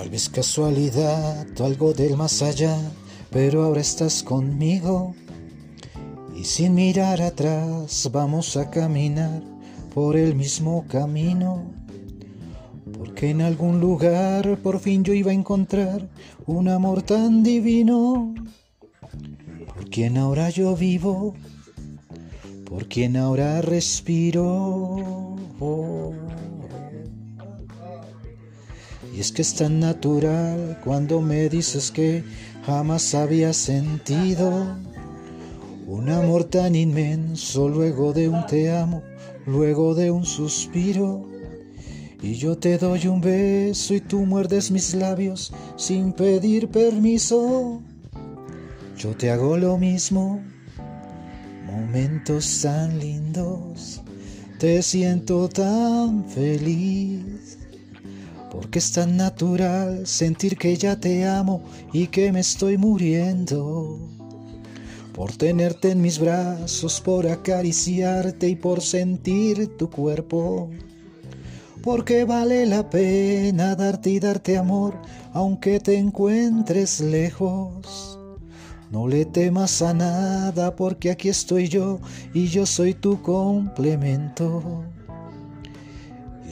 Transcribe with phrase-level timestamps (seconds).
[0.00, 2.76] vez casualidad o algo del más allá,
[3.30, 5.14] pero ahora estás conmigo.
[6.34, 9.42] Y sin mirar atrás vamos a caminar
[9.94, 11.70] por el mismo camino.
[12.98, 16.08] Porque en algún lugar por fin yo iba a encontrar
[16.46, 18.34] un amor tan divino.
[19.74, 21.34] Por quien ahora yo vivo,
[22.64, 25.36] por quien ahora respiro.
[29.22, 32.24] Es que es tan natural cuando me dices que
[32.66, 34.76] jamás había sentido
[35.86, 39.00] un amor tan inmenso luego de un te amo,
[39.46, 41.28] luego de un suspiro.
[42.20, 47.80] Y yo te doy un beso y tú muerdes mis labios sin pedir permiso.
[48.98, 50.42] Yo te hago lo mismo,
[51.64, 54.00] momentos tan lindos,
[54.58, 57.61] te siento tan feliz.
[58.52, 63.98] Porque es tan natural sentir que ya te amo y que me estoy muriendo.
[65.14, 70.68] Por tenerte en mis brazos, por acariciarte y por sentir tu cuerpo.
[71.82, 75.00] Porque vale la pena darte y darte amor,
[75.32, 78.18] aunque te encuentres lejos.
[78.90, 82.00] No le temas a nada porque aquí estoy yo
[82.34, 84.84] y yo soy tu complemento.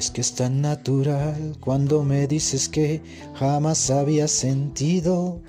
[0.00, 3.02] Es que es tan natural cuando me dices que
[3.34, 5.42] jamás había sentido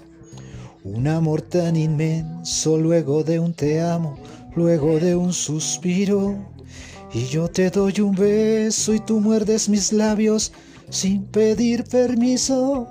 [0.84, 4.18] un amor tan inmenso luego de un te amo,
[4.54, 6.36] luego de un suspiro.
[7.14, 10.52] Y yo te doy un beso y tú muerdes mis labios
[10.90, 12.90] sin pedir permiso.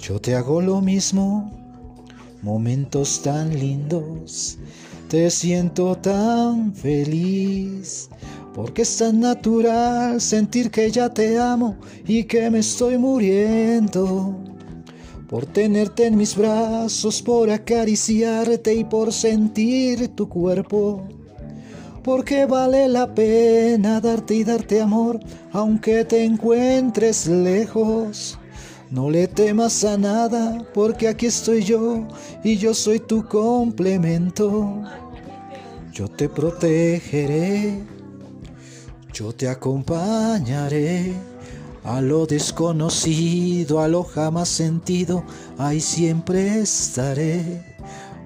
[0.00, 1.48] Yo te hago lo mismo,
[2.46, 4.56] momentos tan lindos,
[5.08, 8.08] te siento tan feliz.
[8.54, 14.34] Porque es tan natural sentir que ya te amo y que me estoy muriendo.
[15.28, 21.02] Por tenerte en mis brazos, por acariciarte y por sentir tu cuerpo.
[22.04, 25.18] Porque vale la pena darte y darte amor,
[25.52, 28.38] aunque te encuentres lejos.
[28.96, 32.08] No le temas a nada, porque aquí estoy yo
[32.42, 34.82] y yo soy tu complemento.
[35.92, 37.84] Yo te protegeré
[39.12, 41.14] yo te acompañaré
[41.84, 45.24] a lo desconocido, a lo jamás sentido,
[45.56, 47.64] ahí siempre estaré.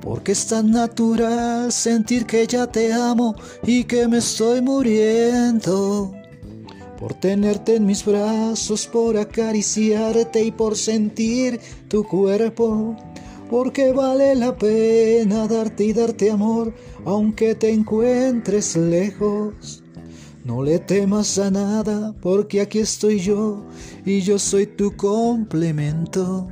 [0.01, 6.20] Porque es tan natural sentir que ya te amo y que me estoy muriendo.
[7.01, 12.95] Por tenerte en mis brazos, por acariciarte y por sentir tu cuerpo.
[13.49, 16.75] Porque vale la pena darte y darte amor,
[17.07, 19.83] aunque te encuentres lejos.
[20.45, 23.65] No le temas a nada, porque aquí estoy yo
[24.05, 26.49] y yo soy tu complemento.